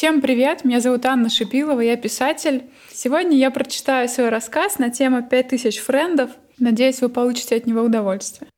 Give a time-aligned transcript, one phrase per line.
[0.00, 2.70] Всем привет, меня зовут Анна Шипилова, я писатель.
[2.90, 6.30] Сегодня я прочитаю свой рассказ на тему «5000 френдов».
[6.58, 8.48] Надеюсь, вы получите от него удовольствие.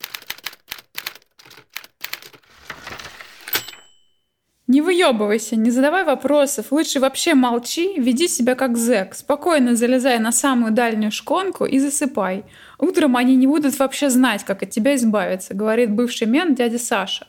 [4.69, 10.31] Не выебывайся, не задавай вопросов, лучше вообще молчи, веди себя как зэк, спокойно залезай на
[10.31, 12.45] самую дальнюю шконку и засыпай.
[12.79, 17.27] Утром они не будут вообще знать, как от тебя избавиться, говорит бывший мент дядя Саша.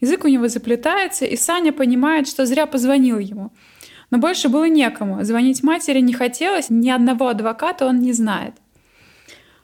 [0.00, 3.52] Язык у него заплетается, и Саня понимает, что зря позвонил ему.
[4.10, 5.22] Но больше было некому.
[5.24, 8.54] Звонить матери не хотелось, ни одного адвоката он не знает.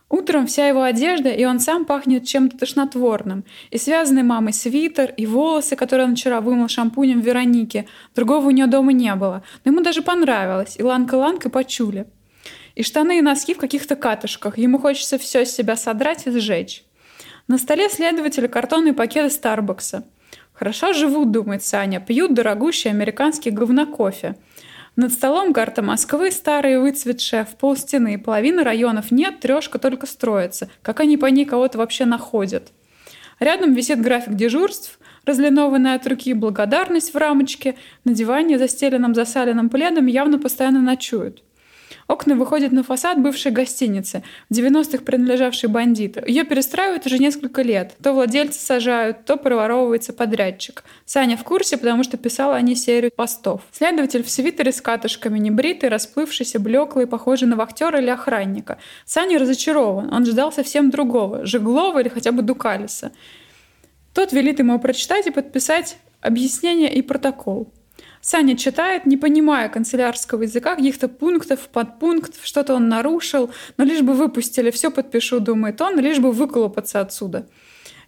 [0.09, 3.45] Утром вся его одежда, и он сам пахнет чем-то тошнотворным.
[3.71, 7.89] И связанный мамой свитер, и волосы, которые он вчера вымыл шампунем Вероники.
[8.15, 9.43] Другого у нее дома не было.
[9.65, 10.77] Но ему даже понравилось.
[10.79, 12.07] И ланка-ланка почули.
[12.77, 14.59] И штаны и носки в каких-то катышках.
[14.59, 16.85] Ему хочется все с себя содрать и сжечь.
[17.49, 20.05] На столе следователя картонные пакеты Старбакса.
[20.59, 24.37] Хорошо живут, думает Саня, пьют дорогущий американский говнокофе.
[24.97, 28.19] Над столом карта Москвы, старая выцветшая, в полстены.
[28.19, 30.71] Половины районов нет, трешка только строится.
[30.81, 32.73] Как они по ней кого-то вообще находят?
[33.39, 37.77] Рядом висит график дежурств, разлинованная от руки благодарность в рамочке.
[38.05, 41.43] На диване, застеленном засаленным пледом, явно постоянно ночуют.
[42.09, 46.25] Окна выходят на фасад бывшей гостиницы, в 90-х принадлежавшей бандиту.
[46.25, 47.95] Ее перестраивают уже несколько лет.
[48.03, 50.85] То владельцы сажают, то проворовывается подрядчик.
[51.05, 53.63] Саня в курсе, потому что писала о ней серию постов.
[53.73, 58.79] Следователь в свитере с катышками, небритый, расплывшийся, блеклый, похожий на вахтера или охранника.
[59.05, 60.13] Саня разочарован.
[60.15, 61.45] Он ждал совсем другого.
[61.45, 63.11] Жеглова или хотя бы Дукалиса.
[64.15, 67.73] Тот велит ему прочитать и подписать объяснение и протокол.
[68.27, 74.15] Саня читает, не понимая канцелярского языка, каких-то пунктов, подпунктов, что-то он нарушил, но лишь бы
[74.15, 77.47] выпустили, все подпишу, думает он, лишь бы выколупаться отсюда.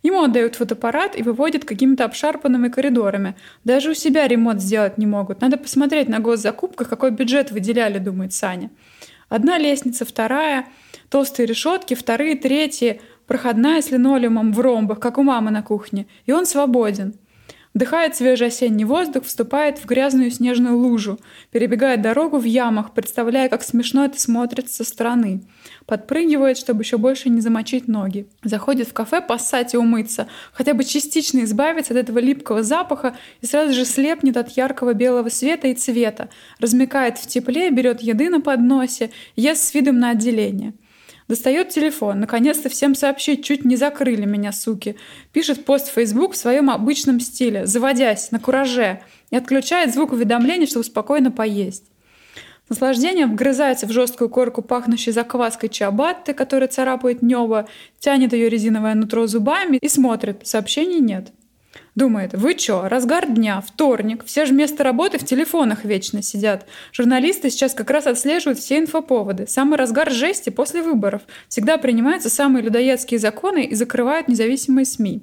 [0.02, 3.36] Ему отдают фотоаппарат и выводят какими-то обшарпанными коридорами.
[3.62, 5.40] Даже у себя ремонт сделать не могут.
[5.40, 8.70] Надо посмотреть на госзакупках, какой бюджет выделяли, думает Саня.
[9.28, 10.66] Одна лестница, вторая,
[11.10, 16.08] толстые решетки, вторые, третьи, проходная с линолеумом в ромбах, как у мамы на кухне.
[16.26, 17.14] И он свободен.
[17.78, 21.20] Вдыхает свежий осенний воздух, вступает в грязную снежную лужу,
[21.52, 25.42] перебегает дорогу в ямах, представляя, как смешно это смотрится со стороны.
[25.86, 28.26] Подпрыгивает, чтобы еще больше не замочить ноги.
[28.42, 33.46] Заходит в кафе поссать и умыться, хотя бы частично избавиться от этого липкого запаха и
[33.46, 36.30] сразу же слепнет от яркого белого света и цвета.
[36.58, 40.74] Размекает в тепле, берет еды на подносе, ест с видом на отделение.
[41.28, 42.20] Достает телефон.
[42.20, 44.96] Наконец-то всем сообщить, чуть не закрыли меня, суки.
[45.32, 49.02] Пишет пост в Facebook в своем обычном стиле, заводясь, на кураже.
[49.30, 51.84] И отключает звук уведомлений, чтобы спокойно поесть.
[52.70, 57.68] Наслаждение вгрызается в жесткую корку, пахнущей закваской чиабатты, которая царапает небо,
[57.98, 60.46] тянет ее резиновое нутро зубами и смотрит.
[60.46, 61.32] Сообщений нет.
[61.94, 66.66] Думает, вы чё, разгар дня, вторник, все же вместо работы в телефонах вечно сидят.
[66.92, 69.46] Журналисты сейчас как раз отслеживают все инфоповоды.
[69.46, 71.22] Самый разгар жести после выборов.
[71.48, 75.22] Всегда принимаются самые людоедские законы и закрывают независимые СМИ.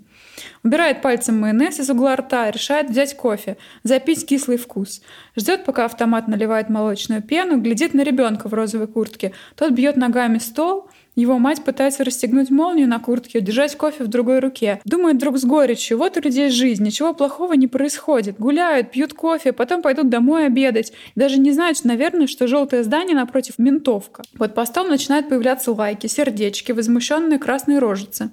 [0.64, 5.02] Убирает пальцем майонез из угла рта, решает взять кофе, запить кислый вкус.
[5.36, 9.32] Ждет, пока автомат наливает молочную пену, глядит на ребенка в розовой куртке.
[9.56, 14.40] Тот бьет ногами стол, его мать пытается расстегнуть молнию на куртке, держать кофе в другой
[14.40, 14.82] руке.
[14.84, 18.38] Думает друг с горечью, вот у людей жизнь, ничего плохого не происходит.
[18.38, 20.92] Гуляют, пьют кофе, потом пойдут домой обедать.
[21.16, 24.24] Даже не знают, наверное, что желтое здание напротив ментовка.
[24.38, 28.30] Под постом начинают появляться лайки, сердечки, возмущенные красные рожицы.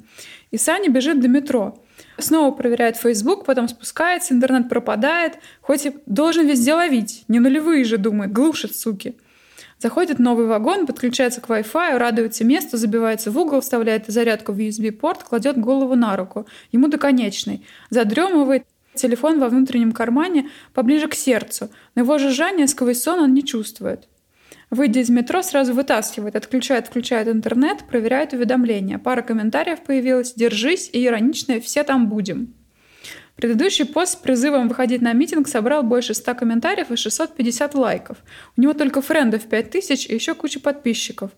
[0.50, 1.78] И Саня бежит до метро.
[2.18, 5.38] Снова проверяет Facebook, потом спускается, интернет пропадает.
[5.60, 7.24] Хоть и должен везде ловить.
[7.28, 9.16] Не нулевые же, думает, глушат, суки.
[9.78, 15.24] Заходит новый вагон, подключается к Wi-Fi, радуется месту, забивается в угол, вставляет зарядку в USB-порт,
[15.24, 16.46] кладет голову на руку.
[16.70, 17.66] Ему до конечной.
[17.90, 18.64] Задремывает,
[18.94, 21.68] телефон во внутреннем кармане поближе к сердцу.
[21.96, 24.06] Но его жужжание сквозь сон он не чувствует.
[24.72, 28.98] Выйдя из метро, сразу вытаскивает, отключает, включает интернет, проверяет уведомления.
[28.98, 32.54] Пара комментариев появилась «Держись» и ироничное «Все там будем».
[33.36, 38.16] Предыдущий пост с призывом выходить на митинг собрал больше 100 комментариев и 650 лайков.
[38.56, 41.32] У него только френдов 5000 и еще куча подписчиков.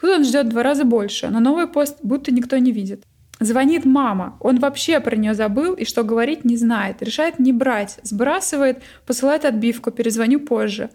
[0.00, 3.02] Тут он ждет два раза больше, но новый пост будто никто не видит.
[3.40, 4.36] Звонит мама.
[4.38, 7.02] Он вообще про нее забыл и что говорить не знает.
[7.02, 7.98] Решает не брать.
[8.04, 10.90] Сбрасывает, посылает отбивку, перезвоню позже.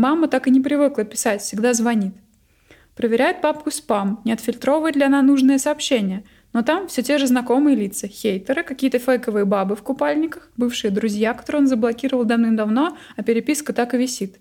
[0.00, 2.14] Мама так и не привыкла писать, всегда звонит.
[2.96, 7.76] Проверяет папку спам, не отфильтровывает ли она нужные сообщения– но там все те же знакомые
[7.76, 13.72] лица, хейтеры, какие-то фейковые бабы в купальниках, бывшие друзья, которые он заблокировал давным-давно, а переписка
[13.72, 14.38] так и висит.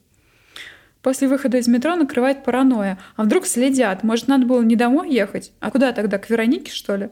[1.02, 2.98] После выхода из метро накрывает паранойя.
[3.16, 4.04] А вдруг следят?
[4.04, 5.54] Может, надо было не домой ехать?
[5.60, 6.18] А куда тогда?
[6.18, 7.10] К Веронике, что ли?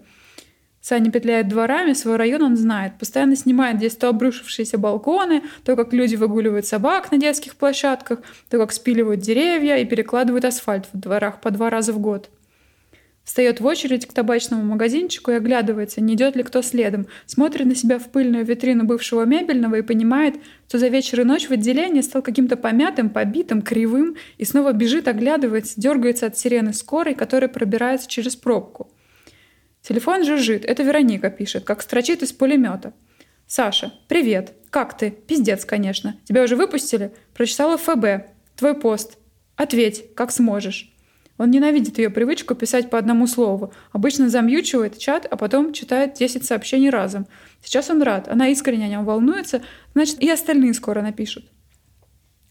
[0.87, 2.93] Саня петляет дворами, свой район он знает.
[2.97, 8.19] Постоянно снимает здесь то обрушившиеся балконы, то, как люди выгуливают собак на детских площадках,
[8.49, 12.29] то, как спиливают деревья и перекладывают асфальт в дворах по два раза в год.
[13.25, 17.75] Встает в очередь к табачному магазинчику и оглядывается, не идет ли кто следом, смотрит на
[17.75, 20.35] себя в пыльную витрину бывшего мебельного и понимает,
[20.69, 25.09] что за вечер и ночь в отделении стал каким-то помятым, побитым, кривым и снова бежит,
[25.09, 28.89] оглядывается, дергается от сирены скорой, которая пробирается через пробку.
[29.87, 30.65] Телефон жужжит.
[30.65, 32.91] Это Вероника пишет, как строчит из пулемета.
[33.47, 34.51] «Саша, привет.
[34.69, 35.11] Как ты?
[35.11, 36.17] Пиздец, конечно.
[36.25, 37.13] Тебя уже выпустили?
[37.33, 38.29] Прочитала ФБ.
[38.57, 39.17] Твой пост.
[39.55, 40.93] Ответь, как сможешь».
[41.37, 43.71] Он ненавидит ее привычку писать по одному слову.
[43.93, 47.25] Обычно замьючивает чат, а потом читает 10 сообщений разом.
[47.63, 48.27] Сейчас он рад.
[48.27, 49.61] Она искренне о нем волнуется.
[49.93, 51.45] Значит, и остальные скоро напишут.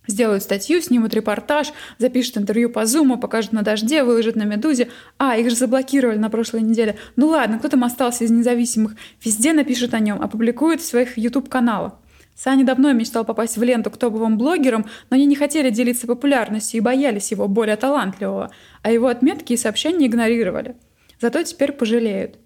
[0.06, 4.88] Сделают статью, снимут репортаж, запишут интервью по Зуму, покажут на дожде, выложат на Медузе.
[5.18, 6.96] А, их же заблокировали на прошлой неделе.
[7.16, 8.94] Ну ладно, кто там остался из независимых?
[9.24, 11.94] Везде напишут о нем, опубликуют в своих YouTube-каналах.
[12.36, 16.78] Саня давно мечтал попасть в ленту к топовым блогерам, но они не хотели делиться популярностью
[16.78, 18.50] и боялись его, более талантливого,
[18.82, 20.76] а его отметки и сообщения игнорировали.
[21.18, 22.38] Зато теперь пожалеют.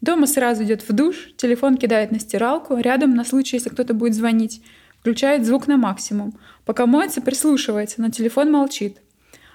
[0.00, 4.14] Дома сразу идет в душ, телефон кидает на стиралку, рядом на случай, если кто-то будет
[4.14, 4.62] звонить,
[5.00, 6.34] включает звук на максимум.
[6.64, 8.98] Пока моется, прислушивается, но телефон молчит.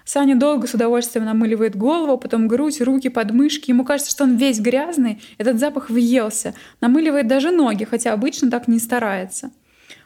[0.03, 3.71] Саня долго с удовольствием намыливает голову, потом грудь, руки, подмышки.
[3.71, 6.53] Ему кажется, что он весь грязный, этот запах въелся.
[6.79, 9.51] Намыливает даже ноги, хотя обычно так не старается.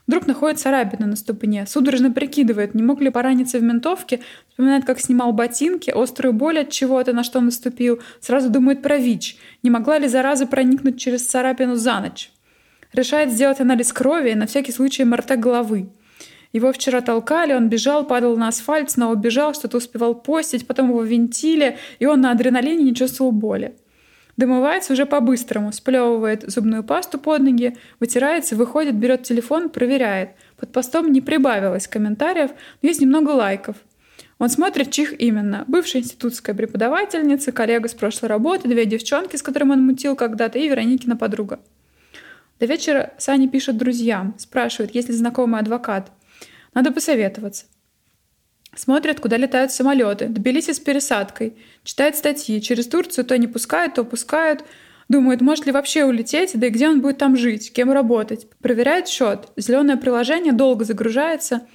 [0.07, 4.99] Вдруг находит царапину на ступне, судорожно прикидывает, не мог ли пораниться в ментовке, вспоминает, как
[4.99, 9.99] снимал ботинки, острую боль от чего-то, на что наступил, сразу думает про ВИЧ, не могла
[9.99, 12.31] ли зараза проникнуть через царапину за ночь.
[12.93, 15.89] Решает сделать анализ крови и на всякий случай МРТ головы.
[16.51, 21.03] Его вчера толкали, он бежал, падал на асфальт, снова бежал, что-то успевал постить, потом его
[21.03, 23.75] винтили, и он на адреналине не чувствовал боли.
[24.35, 30.29] Домывается уже по-быстрому, сплевывает зубную пасту под ноги, вытирается, выходит, берет телефон, проверяет.
[30.57, 32.51] Под постом не прибавилось комментариев,
[32.81, 33.75] но есть немного лайков.
[34.39, 35.65] Он смотрит, чих именно.
[35.67, 40.69] Бывшая институтская преподавательница, коллега с прошлой работы, две девчонки, с которыми он мутил когда-то, и
[40.69, 41.59] Вероникина подруга.
[42.59, 46.11] До вечера Саня пишет друзьям, спрашивает, есть ли знакомый адвокат.
[46.73, 47.65] Надо посоветоваться.
[48.75, 50.27] Смотрят, куда летают самолеты.
[50.27, 51.57] Тбилиси с пересадкой.
[51.83, 52.61] Читает статьи.
[52.61, 54.63] Через Турцию то не пускают, то пускают.
[55.07, 58.47] Думает, может ли вообще улететь, да и где он будет там жить, кем работать.
[58.59, 59.47] Проверяет счет.
[59.55, 61.67] Зеленое приложение долго загружается.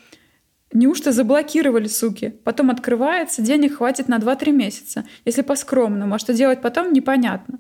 [0.73, 2.29] Неужто заблокировали, суки?
[2.45, 5.05] Потом открывается, денег хватит на 2-3 месяца.
[5.25, 7.59] Если по-скромному, а что делать потом, непонятно.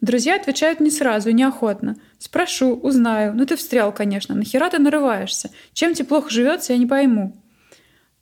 [0.00, 1.96] Друзья отвечают не сразу и неохотно.
[2.18, 3.34] Спрошу, узнаю.
[3.34, 4.34] Ну ты встрял, конечно.
[4.34, 5.50] Нахера ты нарываешься?
[5.74, 7.36] Чем тебе плохо живется, я не пойму.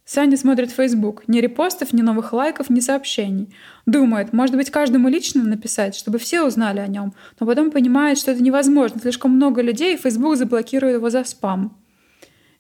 [0.05, 1.25] Саня смотрит Facebook.
[1.29, 3.55] Ни репостов, ни новых лайков, ни сообщений.
[3.87, 7.13] Думает, может быть, каждому лично написать, чтобы все узнали о нем.
[7.39, 9.01] Но потом понимает, что это невозможно.
[9.01, 11.77] Слишком много людей, и Facebook заблокирует его за спам.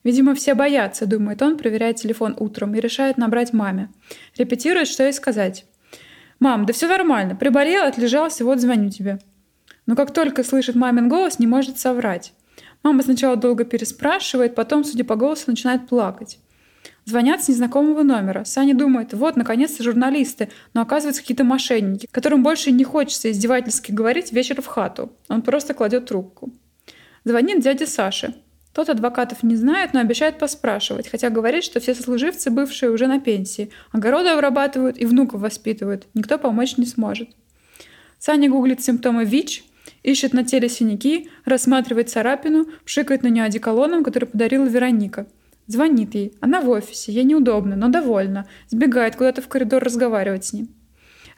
[0.04, 3.88] Видимо, все боятся, думает он, проверяет телефон утром и решает набрать маме.
[4.36, 5.64] Репетирует, что ей сказать.
[6.40, 7.34] «Мам, да все нормально.
[7.34, 9.18] Приболел, отлежался, вот звоню тебе».
[9.86, 12.32] Но как только слышит мамин голос, не может соврать.
[12.82, 16.38] Мама сначала долго переспрашивает, потом, судя по голосу, начинает плакать.
[17.04, 18.44] Звонят с незнакомого номера.
[18.44, 24.30] Саня думает, вот, наконец-то журналисты, но оказываются какие-то мошенники, которым больше не хочется издевательски говорить
[24.30, 25.10] вечер в хату.
[25.28, 26.52] Он просто кладет трубку.
[27.24, 28.34] Звонит дядя Саша.
[28.72, 33.20] Тот адвокатов не знает, но обещает поспрашивать, хотя говорит, что все сослуживцы бывшие уже на
[33.20, 33.70] пенсии.
[33.92, 36.06] Огороды обрабатывают и внуков воспитывают.
[36.14, 37.30] Никто помочь не сможет.
[38.18, 39.64] Саня гуглит симптомы ВИЧ,
[40.02, 45.26] ищет на теле синяки, рассматривает царапину, пшикает на нее одеколоном, который подарила Вероника.
[45.66, 46.32] Звонит ей.
[46.40, 48.46] Она в офисе, ей неудобно, но довольна.
[48.68, 50.68] Сбегает куда-то в коридор разговаривать с ним.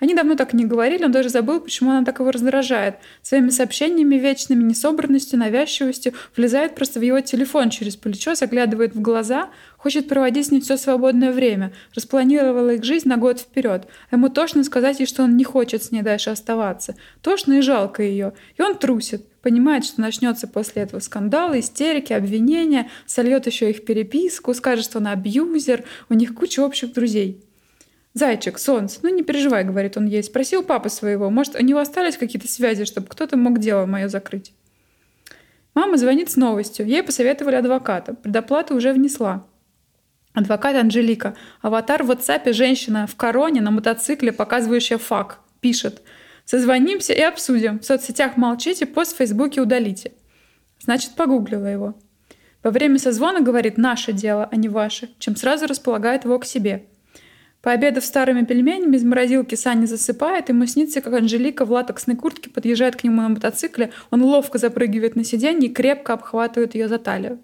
[0.01, 2.97] Они давно так не говорили, он даже забыл, почему она так его раздражает.
[3.23, 9.51] Своими сообщениями вечными, несобранностью, навязчивостью влезает просто в его телефон через плечо, заглядывает в глаза,
[9.77, 13.87] хочет проводить с ним все свободное время, распланировала их жизнь на год вперед.
[14.11, 16.97] А ему тошно сказать ей, что он не хочет с ней дальше оставаться.
[17.21, 18.33] Тошно и жалко ее.
[18.57, 19.27] И он трусит.
[19.43, 25.07] Понимает, что начнется после этого скандал, истерики, обвинения, сольет еще их переписку, скажет, что он
[25.07, 27.43] абьюзер, у них куча общих друзей.
[28.13, 30.23] «Зайчик, солнце, ну не переживай»,— говорит он ей.
[30.23, 34.53] Спросил папы своего, может, у него остались какие-то связи, чтобы кто-то мог дело мое закрыть.
[35.75, 36.87] Мама звонит с новостью.
[36.87, 38.15] Ей посоветовали адвоката.
[38.15, 39.47] Предоплату уже внесла.
[40.35, 41.37] Адвокат Анжелика.
[41.63, 45.39] Аватар в WhatsApp женщина в короне на мотоцикле, показывающая фак.
[45.61, 46.03] Пишет.
[46.45, 47.79] Созвонимся и обсудим.
[47.79, 50.13] В соцсетях молчите, пост в Фейсбуке удалите.
[50.81, 51.95] Значит, погуглила его.
[52.65, 56.87] Во время созвона говорит «наше дело, а не ваше», чем сразу располагает его к себе–
[57.63, 62.97] Пообедав старыми пельменями из морозилки, Саня засыпает, ему снится, как Анжелика в латексной куртке подъезжает
[62.97, 67.39] к нему на мотоцикле, он ловко запрыгивает на сиденье и крепко обхватывает ее за талию.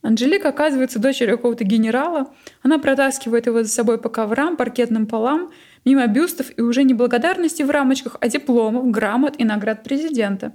[0.00, 2.34] Анжелика оказывается дочерью какого-то генерала.
[2.62, 5.52] Она протаскивает его за собой по коврам, паркетным полам,
[5.84, 10.54] мимо бюстов и уже не благодарности в рамочках, а дипломов, грамот и наград президента.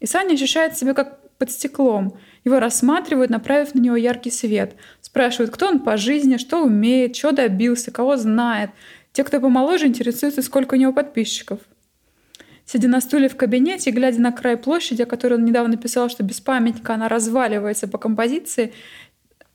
[0.00, 2.16] И Саня ощущает себя как под стеклом.
[2.46, 4.76] Его рассматривают, направив на него яркий свет.
[5.00, 8.70] Спрашивают, кто он по жизни, что умеет, чего добился, кого знает.
[9.12, 11.58] Те, кто помоложе, интересуются, сколько у него подписчиков.
[12.64, 16.22] Сидя на стуле в кабинете глядя на край площади, о которой он недавно писал, что
[16.22, 18.72] без памятника она разваливается по композиции,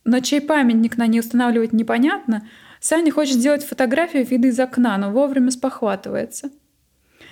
[0.03, 2.45] но чей памятник на ней устанавливать непонятно,
[2.81, 6.49] Саня хочет сделать фотографию вида из окна, но вовремя спохватывается–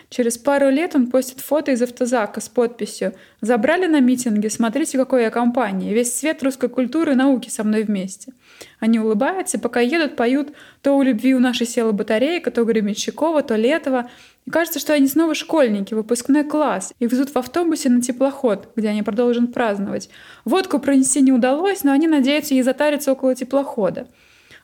[0.09, 5.21] Через пару лет он постит фото из автозака с подписью «Забрали на митинге, смотрите, какой
[5.21, 8.33] я компании, весь свет русской культуры и науки со мной вместе».
[8.79, 10.49] Они улыбаются, пока едут, поют
[10.81, 14.09] то у любви у нашей села батарейка, то Гребенщикова, то Летова.
[14.45, 18.89] И кажется, что они снова школьники, выпускной класс, и везут в автобусе на теплоход, где
[18.89, 20.09] они продолжат праздновать.
[20.43, 24.07] Водку пронести не удалось, но они надеются ей затариться около теплохода.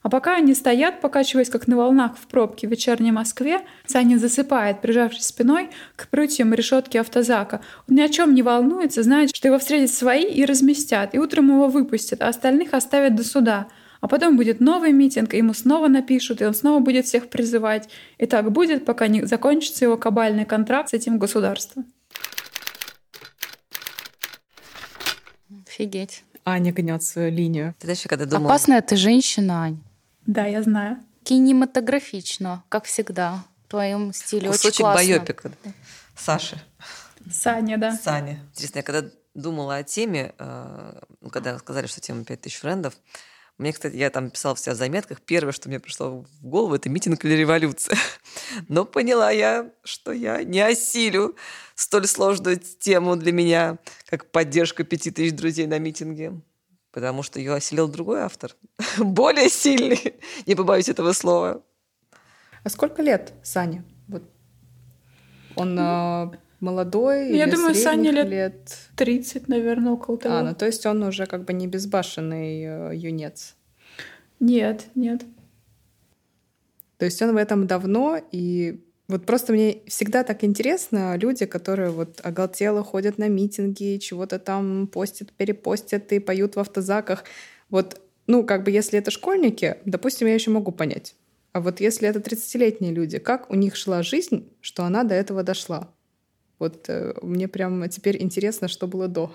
[0.05, 4.79] А пока они стоят, покачиваясь как на волнах в пробке в вечерней Москве, Саня засыпает,
[4.79, 7.61] прижавшись спиной к прутьям решетки автозака.
[7.89, 11.47] Он ни о чем не волнуется, знает, что его встретят свои и разместят, и утром
[11.47, 13.65] его выпустят, а остальных оставят до суда.
[13.99, 17.89] А потом будет новый митинг, и ему снова напишут, и он снова будет всех призывать.
[18.19, 21.87] И так будет, пока не закончится его кабальный контракт с этим государством.
[25.67, 26.23] Офигеть.
[26.45, 27.73] Аня гнет свою линию.
[27.79, 28.51] Ты еще когда думала...
[28.51, 29.79] Опасная ты женщина, Ань.
[30.25, 30.97] Да, я знаю.
[31.23, 33.43] Кинематографично, как всегда.
[33.65, 35.07] В твоем стиле Кусочек очень классно.
[35.07, 35.51] байопика.
[36.15, 36.61] Саши.
[37.31, 37.95] Саня, да.
[37.95, 38.39] Саня.
[38.51, 42.93] Интересно, я когда думала о теме, э, ну, когда сказали, что тема 5000 френдов,
[43.57, 46.75] мне, кстати, я там писала в себя в заметках, первое, что мне пришло в голову,
[46.75, 47.97] это митинг или революция.
[48.67, 51.35] Но поняла я, что я не осилю
[51.73, 53.77] столь сложную тему для меня,
[54.09, 56.41] как поддержка пяти тысяч друзей на митинге
[56.95, 58.55] потому что ее осилил другой автор,
[58.97, 60.15] более сильный,
[60.47, 61.61] не побоюсь этого слова.
[62.63, 63.83] А сколько лет Сане?
[64.07, 64.23] Вот.
[65.57, 67.35] Он э, молодой?
[67.35, 70.35] Я или думаю, Сане лет, лет 30, наверное, около того.
[70.37, 73.55] А, ну то есть он уже как бы не безбашенный э, юнец.
[74.39, 75.21] Нет, нет.
[76.97, 81.91] То есть он в этом давно, и вот просто мне всегда так интересно люди, которые
[81.91, 87.23] вот оголтело ходят на митинги, чего-то там постят, перепостят и поют в автозаках.
[87.69, 91.15] Вот, ну, как бы если это школьники, допустим, я еще могу понять.
[91.53, 95.43] А вот если это 30-летние люди, как у них шла жизнь, что она до этого
[95.43, 95.93] дошла?
[96.57, 99.31] Вот э, мне прям теперь интересно, что было до.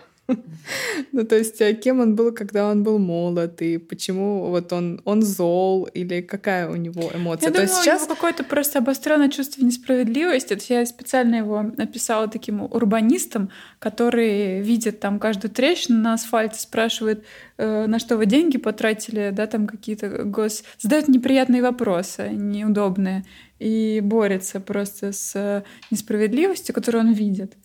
[1.12, 5.00] Ну, то есть, а кем он был, когда он был молод, и почему вот он,
[5.04, 7.48] он зол, или какая у него эмоция?
[7.48, 8.02] Я то думаю, есть сейчас...
[8.02, 10.52] у него какое-то просто обостренное чувство несправедливости.
[10.52, 17.24] Это я специально его написала таким урбанистом, который видит там каждую трещину на асфальте, спрашивает,
[17.56, 20.62] э, на что вы деньги потратили, да, там какие-то гос...
[20.78, 23.24] Задает неприятные вопросы, неудобные,
[23.58, 27.56] и борется просто с несправедливостью, которую он видит.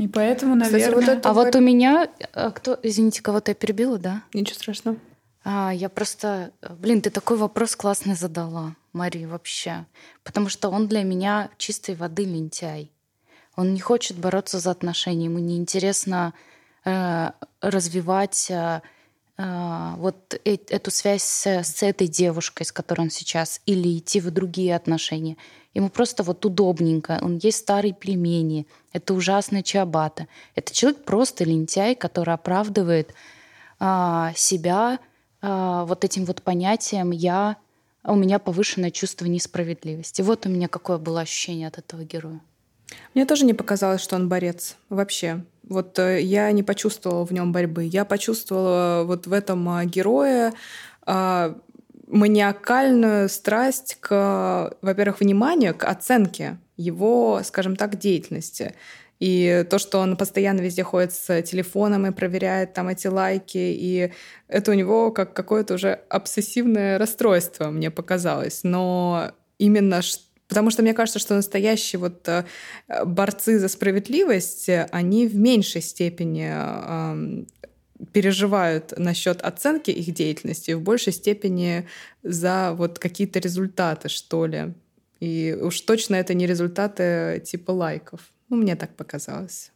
[0.00, 0.80] И поэтому, наверное...
[0.80, 2.08] Кстати, вот это а вот у меня...
[2.32, 2.78] а Кто...
[2.82, 4.22] Извините, кого-то я перебила, да?
[4.32, 4.96] Ничего страшного.
[5.44, 6.52] А, я просто...
[6.78, 9.84] Блин, ты такой вопрос классный задала, Мари, вообще.
[10.24, 12.90] Потому что он для меня чистой воды лентяй.
[13.56, 16.32] Он не хочет бороться за отношения, ему неинтересно
[16.86, 18.80] э, развивать э,
[19.98, 24.76] вот э, эту связь с, этой девушкой, с которой он сейчас, или идти в другие
[24.76, 25.36] отношения.
[25.72, 27.18] Ему просто вот удобненько.
[27.22, 28.66] Он есть старый племени.
[28.92, 30.26] Это ужасный Чиабата.
[30.54, 33.14] Это человек просто лентяй, который оправдывает
[33.78, 34.98] а, себя
[35.40, 37.56] а, вот этим вот понятием «я»,
[38.02, 40.22] у меня повышенное чувство несправедливости.
[40.22, 42.40] Вот у меня какое было ощущение от этого героя.
[43.14, 45.44] Мне тоже не показалось, что он борец вообще.
[45.70, 47.84] Вот э, я не почувствовала в нем борьбы.
[47.84, 50.52] Я почувствовала вот в этом а, герое
[51.06, 51.56] а,
[52.08, 58.74] маниакальную страсть к, во-первых, вниманию, к оценке его, скажем так, деятельности.
[59.20, 64.12] И то, что он постоянно везде ходит с телефоном и проверяет там эти лайки, и
[64.48, 68.64] это у него как какое-то уже обсессивное расстройство, мне показалось.
[68.64, 70.02] Но именно
[70.50, 72.44] Потому что мне кажется, что настоящие вот э,
[73.06, 76.52] борцы за справедливость, они в меньшей степени
[78.12, 81.86] переживают насчет оценки их деятельности в большей степени
[82.22, 84.74] за вот какие-то результаты, что ли.
[85.20, 88.20] И уж точно это не результаты типа лайков.
[88.48, 89.70] Ну, мне так показалось.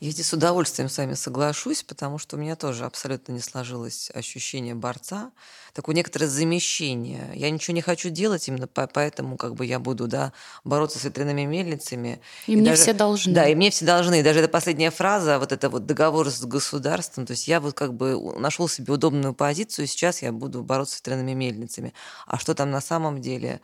[0.00, 4.10] Я здесь с удовольствием с вами соглашусь, потому что у меня тоже абсолютно не сложилось
[4.12, 5.30] ощущение борца,
[5.72, 7.30] такое некоторое замещение.
[7.34, 10.32] Я ничего не хочу делать, именно поэтому как бы я буду да,
[10.64, 12.20] бороться с ветряными мельницами.
[12.46, 13.32] И, и мне даже, все должны.
[13.32, 14.20] Да, и мне все должны.
[14.20, 17.74] И даже эта последняя фраза, вот это вот договор с государством, то есть я вот
[17.74, 21.94] как бы нашел себе удобную позицию, и сейчас я буду бороться с ветряными мельницами.
[22.26, 23.60] А что там на самом деле?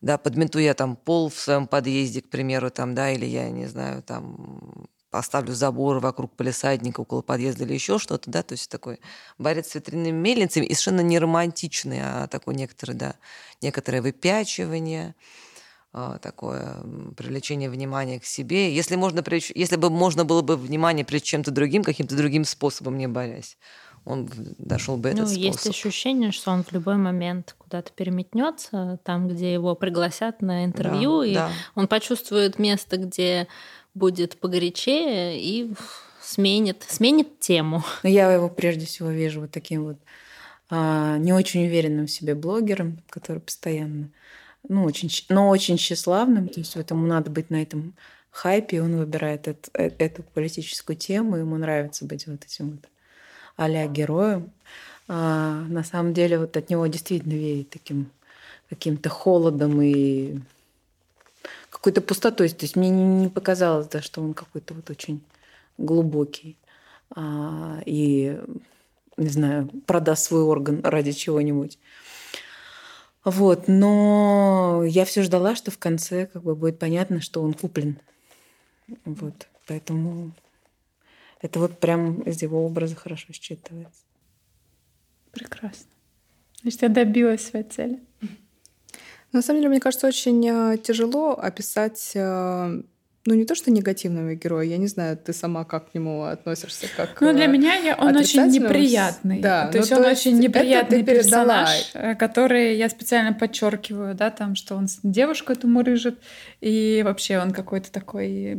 [0.00, 3.66] Да, подмету я там пол в своем подъезде, к примеру, там, да, или я не
[3.66, 8.98] знаю, там поставлю забор вокруг полисадника, около подъезда или еще что-то, да, то есть такой
[9.38, 13.14] борец с ветряными мельницами и совершенно не романтичный, а такой некоторый, да,
[13.62, 15.14] некоторое выпячивание,
[15.92, 16.78] а, такое
[17.16, 18.74] привлечение внимания к себе.
[18.74, 19.22] Если, можно,
[19.54, 23.56] если бы можно было бы внимание привлечь чем-то другим, каким-то другим способом, не борясь,
[24.04, 24.28] он
[24.58, 25.44] дошел бы этот ну, способ.
[25.44, 31.20] Есть ощущение, что он в любой момент куда-то переметнется, там, где его пригласят на интервью,
[31.20, 31.50] да, и да.
[31.76, 33.46] он почувствует место, где
[33.94, 35.72] будет погорячее и
[36.20, 37.82] сменит, сменит тему.
[38.02, 39.96] Я его прежде всего вижу вот таким вот
[40.70, 44.10] а, не очень уверенным в себе блогером, который постоянно,
[44.68, 46.48] ну, очень, но очень тщеславным.
[46.48, 47.94] То есть этому надо быть на этом
[48.30, 52.88] хайпе, он выбирает это, э, эту политическую тему, ему нравится быть вот этим вот
[53.56, 54.50] а героем.
[55.06, 58.10] А, на самом деле вот от него действительно веет таким
[58.68, 60.38] каким-то холодом и
[61.84, 62.48] какой-то пустотой.
[62.48, 65.20] То есть мне не показалось, да, что он какой-то вот очень
[65.76, 66.56] глубокий
[67.14, 68.40] а, и,
[69.18, 71.78] не знаю, продаст свой орган ради чего-нибудь.
[73.22, 77.98] Вот, но я все ждала, что в конце как бы будет понятно, что он куплен.
[79.04, 80.32] Вот, поэтому
[81.42, 84.04] это вот прям из его образа хорошо считывается.
[85.32, 85.90] Прекрасно.
[86.62, 88.00] Значит, я добилась своей цели.
[89.34, 92.82] На самом деле, мне кажется, очень э, тяжело описать э,
[93.26, 96.86] ну, не то, что негативного героя, я не знаю, ты сама как к нему относишься,
[96.96, 99.40] как Ну, для меня я, он очень неприятный.
[99.40, 104.30] Да, то есть ну, он то очень неприятный персонаж, э, который я специально подчеркиваю, да,
[104.30, 106.20] там, что он девушку эту мурыжит,
[106.60, 108.54] и вообще он какой-то такой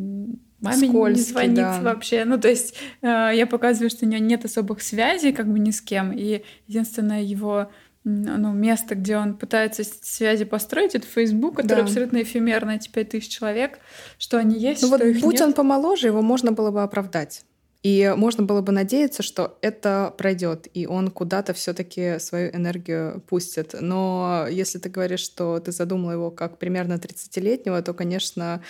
[0.59, 1.79] маме Скользкий, не звонит да.
[1.81, 2.25] вообще.
[2.25, 5.79] Ну, то есть я показываю, что у него нет особых связей как бы ни с
[5.79, 7.69] кем, и единственное его
[8.05, 11.83] ну, место, где он пытается связи построить, это Facebook, который да.
[11.83, 13.79] абсолютно эфемерный, эти пять тысяч человек,
[14.19, 15.41] что они есть, ну, что вот их будь нет.
[15.41, 17.43] он помоложе, его можно было бы оправдать.
[17.81, 23.75] И можно было бы надеяться, что это пройдет, и он куда-то все-таки свою энергию пустит.
[23.79, 28.63] Но если ты говоришь, что ты задумала его как примерно 30-летнего, то, конечно,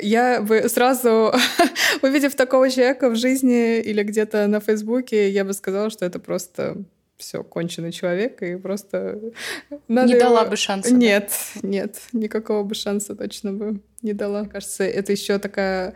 [0.00, 1.34] я бы сразу,
[2.02, 6.78] увидев такого человека в жизни или где-то на Фейсбуке, я бы сказала, что это просто
[7.22, 9.20] все, конченый человек, и просто...
[9.88, 10.20] Надо не его...
[10.20, 10.92] дала бы шанса.
[10.92, 11.68] Нет, да?
[11.68, 14.44] нет, никакого бы шанса точно бы не дала.
[14.44, 15.94] Кажется, это еще такая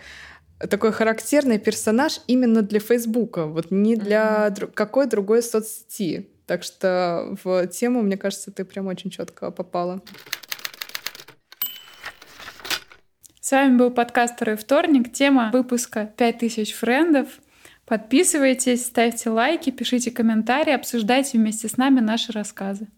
[0.59, 4.73] такой характерный персонаж именно для Фейсбука, вот не для mm-hmm.
[4.73, 6.31] какой другой соцсети.
[6.47, 10.01] Так что в тему, мне кажется, ты прям очень четко попала.
[13.41, 15.13] С вами был подкаст «Второй вторник».
[15.13, 17.29] Тема выпуска «5000 френдов».
[17.87, 22.89] Подписывайтесь, ставьте лайки, пишите комментарии, обсуждайте вместе с нами наши рассказы.